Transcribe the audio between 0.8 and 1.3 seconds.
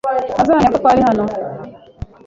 twari hano.